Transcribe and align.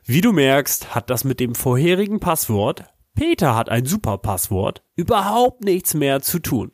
Wie 0.04 0.22
du 0.22 0.32
merkst, 0.32 0.94
hat 0.94 1.10
das 1.10 1.24
mit 1.24 1.40
dem 1.40 1.56
vorherigen 1.56 2.20
Passwort 2.20 2.84
Peter 3.16 3.56
hat 3.56 3.70
ein 3.70 3.86
super 3.86 4.18
Passwort, 4.18 4.84
überhaupt 4.96 5.64
nichts 5.64 5.94
mehr 5.94 6.22
zu 6.22 6.40
tun. 6.40 6.72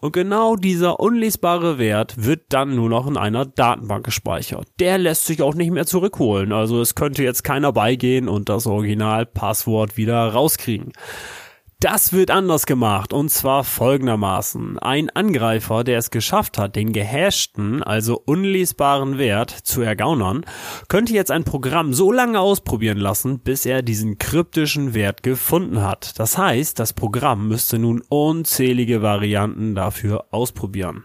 Und 0.00 0.12
genau 0.12 0.56
dieser 0.56 0.98
unlesbare 0.98 1.78
Wert 1.78 2.14
wird 2.24 2.46
dann 2.48 2.74
nur 2.74 2.88
noch 2.88 3.06
in 3.06 3.16
einer 3.16 3.46
Datenbank 3.46 4.04
gespeichert. 4.04 4.66
Der 4.80 4.98
lässt 4.98 5.24
sich 5.26 5.40
auch 5.40 5.54
nicht 5.54 5.70
mehr 5.70 5.86
zurückholen, 5.86 6.52
also 6.52 6.80
es 6.80 6.96
könnte 6.96 7.22
jetzt 7.22 7.44
keiner 7.44 7.72
beigehen 7.72 8.28
und 8.28 8.48
das 8.48 8.66
Original-Passwort 8.66 9.96
wieder 9.96 10.32
rauskriegen. 10.32 10.92
Das 11.84 12.14
wird 12.14 12.30
anders 12.30 12.64
gemacht 12.64 13.12
und 13.12 13.28
zwar 13.28 13.62
folgendermaßen. 13.62 14.78
Ein 14.78 15.10
Angreifer, 15.10 15.84
der 15.84 15.98
es 15.98 16.10
geschafft 16.10 16.56
hat, 16.56 16.76
den 16.76 16.94
gehashten, 16.94 17.82
also 17.82 18.22
unlesbaren 18.24 19.18
Wert 19.18 19.50
zu 19.50 19.82
ergaunern, 19.82 20.46
könnte 20.88 21.12
jetzt 21.12 21.30
ein 21.30 21.44
Programm 21.44 21.92
so 21.92 22.10
lange 22.10 22.40
ausprobieren 22.40 22.96
lassen, 22.96 23.40
bis 23.40 23.66
er 23.66 23.82
diesen 23.82 24.16
kryptischen 24.16 24.94
Wert 24.94 25.22
gefunden 25.22 25.82
hat. 25.82 26.18
Das 26.18 26.38
heißt, 26.38 26.78
das 26.78 26.94
Programm 26.94 27.48
müsste 27.48 27.78
nun 27.78 28.02
unzählige 28.08 29.02
Varianten 29.02 29.74
dafür 29.74 30.24
ausprobieren. 30.30 31.04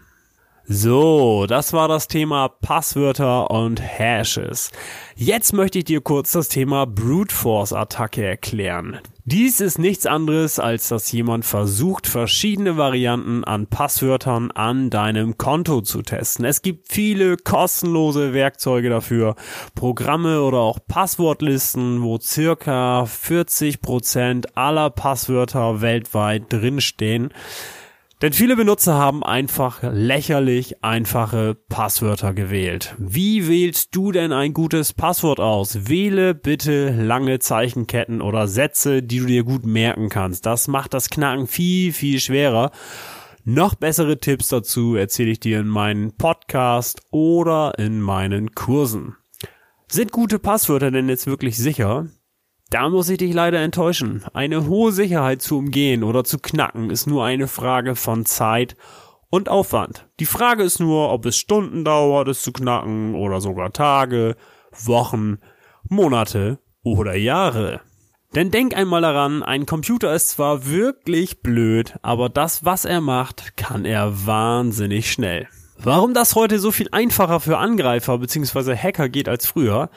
So, 0.64 1.46
das 1.46 1.72
war 1.74 1.88
das 1.88 2.08
Thema 2.08 2.48
Passwörter 2.48 3.50
und 3.50 3.82
Hashes. 3.82 4.70
Jetzt 5.16 5.52
möchte 5.52 5.80
ich 5.80 5.84
dir 5.84 6.00
kurz 6.00 6.32
das 6.32 6.48
Thema 6.48 6.86
Brute 6.86 7.34
Force 7.34 7.72
Attacke 7.74 8.24
erklären. 8.24 9.00
Dies 9.30 9.60
ist 9.60 9.78
nichts 9.78 10.06
anderes, 10.06 10.58
als 10.58 10.88
dass 10.88 11.12
jemand 11.12 11.44
versucht, 11.44 12.08
verschiedene 12.08 12.76
Varianten 12.76 13.44
an 13.44 13.68
Passwörtern 13.68 14.50
an 14.50 14.90
deinem 14.90 15.38
Konto 15.38 15.82
zu 15.82 16.02
testen. 16.02 16.44
Es 16.44 16.62
gibt 16.62 16.92
viele 16.92 17.36
kostenlose 17.36 18.32
Werkzeuge 18.32 18.90
dafür, 18.90 19.36
Programme 19.76 20.42
oder 20.42 20.58
auch 20.58 20.80
Passwortlisten, 20.84 22.02
wo 22.02 22.18
circa 22.18 23.06
40 23.06 23.80
Prozent 23.80 24.56
aller 24.56 24.90
Passwörter 24.90 25.80
weltweit 25.80 26.52
drinstehen. 26.52 27.32
Denn 28.22 28.34
viele 28.34 28.54
Benutzer 28.54 28.94
haben 28.94 29.24
einfach 29.24 29.82
lächerlich 29.82 30.84
einfache 30.84 31.56
Passwörter 31.70 32.34
gewählt. 32.34 32.94
Wie 32.98 33.48
wählst 33.48 33.96
du 33.96 34.12
denn 34.12 34.30
ein 34.30 34.52
gutes 34.52 34.92
Passwort 34.92 35.40
aus? 35.40 35.88
Wähle 35.88 36.34
bitte 36.34 36.90
lange 36.90 37.38
Zeichenketten 37.38 38.20
oder 38.20 38.46
Sätze, 38.46 39.02
die 39.02 39.20
du 39.20 39.26
dir 39.26 39.44
gut 39.44 39.64
merken 39.64 40.10
kannst. 40.10 40.44
Das 40.44 40.68
macht 40.68 40.92
das 40.92 41.08
Knacken 41.08 41.46
viel, 41.46 41.94
viel 41.94 42.20
schwerer. 42.20 42.72
Noch 43.44 43.74
bessere 43.74 44.18
Tipps 44.18 44.48
dazu 44.48 44.96
erzähle 44.96 45.30
ich 45.30 45.40
dir 45.40 45.60
in 45.60 45.68
meinen 45.68 46.14
Podcast 46.14 47.00
oder 47.10 47.78
in 47.78 48.02
meinen 48.02 48.54
Kursen. 48.54 49.16
Sind 49.88 50.12
gute 50.12 50.38
Passwörter 50.38 50.90
denn 50.90 51.08
jetzt 51.08 51.26
wirklich 51.26 51.56
sicher? 51.56 52.06
Da 52.70 52.88
muss 52.88 53.08
ich 53.08 53.18
dich 53.18 53.34
leider 53.34 53.58
enttäuschen. 53.58 54.24
Eine 54.32 54.68
hohe 54.68 54.92
Sicherheit 54.92 55.42
zu 55.42 55.58
umgehen 55.58 56.04
oder 56.04 56.22
zu 56.22 56.38
knacken 56.38 56.90
ist 56.90 57.08
nur 57.08 57.24
eine 57.24 57.48
Frage 57.48 57.96
von 57.96 58.24
Zeit 58.24 58.76
und 59.28 59.48
Aufwand. 59.48 60.06
Die 60.20 60.26
Frage 60.26 60.62
ist 60.62 60.78
nur, 60.78 61.10
ob 61.10 61.26
es 61.26 61.36
Stunden 61.36 61.84
dauert, 61.84 62.28
es 62.28 62.42
zu 62.42 62.52
knacken 62.52 63.16
oder 63.16 63.40
sogar 63.40 63.72
Tage, 63.72 64.36
Wochen, 64.70 65.38
Monate 65.88 66.60
oder 66.84 67.16
Jahre. 67.16 67.80
Denn 68.36 68.52
denk 68.52 68.76
einmal 68.76 69.02
daran, 69.02 69.42
ein 69.42 69.66
Computer 69.66 70.14
ist 70.14 70.28
zwar 70.28 70.68
wirklich 70.68 71.42
blöd, 71.42 71.96
aber 72.02 72.28
das, 72.28 72.64
was 72.64 72.84
er 72.84 73.00
macht, 73.00 73.56
kann 73.56 73.84
er 73.84 74.26
wahnsinnig 74.26 75.10
schnell. 75.10 75.48
Warum 75.76 76.14
das 76.14 76.36
heute 76.36 76.60
so 76.60 76.70
viel 76.70 76.86
einfacher 76.92 77.40
für 77.40 77.58
Angreifer 77.58 78.18
bzw. 78.18 78.76
Hacker 78.76 79.08
geht 79.08 79.28
als 79.28 79.46
früher, 79.48 79.90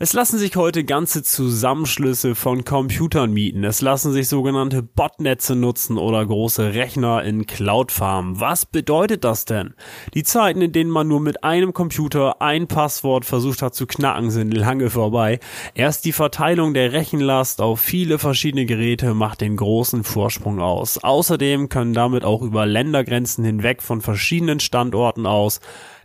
es 0.00 0.12
lassen 0.12 0.38
sich 0.38 0.54
heute 0.54 0.84
ganze 0.84 1.24
Zusammenschlüsse 1.24 2.36
von 2.36 2.64
Computern 2.64 3.32
mieten. 3.32 3.64
Es 3.64 3.80
lassen 3.80 4.12
sich 4.12 4.28
sogenannte 4.28 4.80
Botnetze 4.80 5.56
nutzen 5.56 5.98
oder 5.98 6.24
große 6.24 6.74
Rechner 6.74 7.24
in 7.24 7.46
Cloudfarmen. 7.46 8.38
Was 8.38 8.64
bedeutet 8.64 9.24
das 9.24 9.44
denn? 9.44 9.74
Die 10.14 10.22
Zeiten, 10.22 10.62
in 10.62 10.70
denen 10.70 10.90
man 10.90 11.08
nur 11.08 11.20
mit 11.20 11.42
einem 11.42 11.72
Computer 11.72 12.40
ein 12.40 12.68
Passwort 12.68 13.24
versucht 13.24 13.60
hat 13.60 13.74
zu 13.74 13.88
knacken, 13.88 14.30
sind 14.30 14.54
lange 14.54 14.88
vorbei. 14.88 15.40
Erst 15.74 16.04
die 16.04 16.12
Verteilung 16.12 16.74
der 16.74 16.92
Rechenlast 16.92 17.60
auf 17.60 17.80
viele 17.80 18.20
verschiedene 18.20 18.66
Geräte 18.66 19.14
macht 19.14 19.40
den 19.40 19.56
großen 19.56 20.04
Vorsprung 20.04 20.60
aus. 20.60 20.98
Außerdem 20.98 21.68
können 21.70 21.92
damit 21.92 22.22
auch 22.22 22.42
über 22.42 22.66
Ländergrenzen 22.66 23.44
hinweg 23.44 23.82
von 23.82 24.00
verschiedenen 24.00 24.60
Standorten 24.60 25.26
aus 25.26 25.58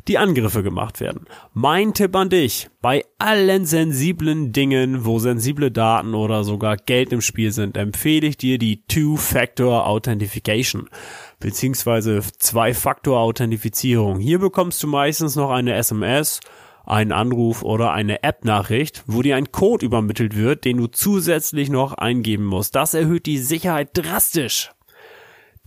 die 0.08 0.18
Angriffe 0.18 0.64
gemacht 0.64 1.00
werden. 1.00 1.26
Mein 1.54 1.94
Tipp 1.94 2.16
an 2.16 2.30
dich, 2.30 2.70
bei 2.82 3.04
allen 3.20 3.66
sensiblen 3.66 4.52
Dingen, 4.52 5.06
wo 5.06 5.20
sensible 5.20 5.72
Daten 5.72 6.14
oder 6.14 6.44
sogar 6.44 6.78
Geld 6.78 7.14
im 7.14 7.22
Spiel 7.22 7.52
sind, 7.52 7.78
empfehle 7.78 8.28
ich 8.28 8.38
dir 8.38 8.58
die 8.58 8.84
Two-Factor 8.86 9.88
Authentification 9.88 10.90
beziehungsweise 11.40 12.22
Zwei-Faktor-Authentifizierung. 12.22 14.20
Hier 14.20 14.40
bekommst 14.40 14.82
du 14.82 14.88
meistens 14.88 15.36
noch 15.36 15.52
eine 15.52 15.76
SMS, 15.76 16.40
einen 16.86 17.12
Anruf 17.12 17.64
oder 17.64 17.92
eine 17.92 18.24
App-Nachricht, 18.24 19.04
wo 19.08 19.22
dir 19.22 19.36
ein 19.36 19.52
Code 19.52 19.86
übermittelt 19.86 20.36
wird, 20.36 20.66
den 20.66 20.78
du 20.78 20.88
zusätzlich 20.88 21.70
noch 21.70 21.94
eingeben 21.94 22.46
musst. 22.46 22.76
Das 22.76 22.94
erhöht 22.94 23.26
die 23.26 23.38
Sicherheit 23.38 23.90
drastisch. 23.94 24.72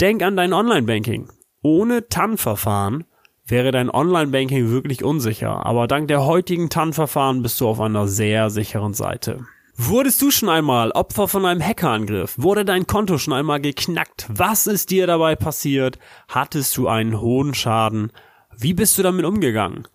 Denk 0.01 0.23
an 0.23 0.37
dein 0.37 0.53
Online-Banking. 0.53 1.31
Ohne 1.63 2.09
TAN-Verfahren 2.09 3.05
wäre 3.47 3.71
dein 3.71 3.91
Online-Banking 3.91 4.71
wirklich 4.71 5.05
unsicher, 5.05 5.65
aber 5.65 5.87
dank 5.87 6.09
der 6.09 6.25
heutigen 6.25 6.69
TAN-Verfahren 6.69 7.43
bist 7.43 7.61
du 7.61 7.69
auf 7.69 7.81
einer 7.81 8.09
sehr 8.09 8.51
sicheren 8.51 8.95
Seite. 8.95 9.47
Wurdest 9.79 10.23
du 10.23 10.31
schon 10.31 10.49
einmal 10.49 10.91
Opfer 10.93 11.29
von 11.29 11.45
einem 11.45 11.63
Hackerangriff? 11.63 12.35
Wurde 12.39 12.65
dein 12.65 12.87
Konto 12.87 13.19
schon 13.19 13.35
einmal 13.35 13.61
geknackt? 13.61 14.27
Was 14.31 14.67
ist 14.67 14.91
dir 14.91 15.07
dabei 15.07 15.37
passiert? 15.37 15.99
Hattest 16.29 16.77
du 16.79 16.89
einen 16.89 17.21
hohen 17.21 17.53
Schaden? 17.53 18.11
Wie 18.57 18.73
bist 18.73 18.97
du 18.97 19.03
damit 19.03 19.27
umgegangen? 19.27 19.87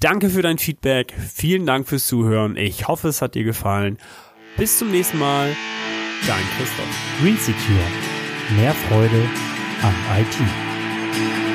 Danke 0.00 0.30
für 0.30 0.42
dein 0.42 0.58
Feedback. 0.58 1.14
Vielen 1.16 1.64
Dank 1.64 1.86
fürs 1.86 2.08
Zuhören. 2.08 2.56
Ich 2.56 2.88
hoffe, 2.88 3.08
es 3.08 3.22
hat 3.22 3.36
dir 3.36 3.44
gefallen. 3.44 3.98
Bis 4.56 4.78
zum 4.78 4.90
nächsten 4.90 5.18
Mal. 5.18 5.54
Dein 6.26 6.42
Christoph. 6.56 7.20
Green 7.22 7.36
Secure. 7.36 7.78
Mehr 8.56 8.74
Freude 8.74 9.28
am 9.82 9.94
IT. 10.18 11.49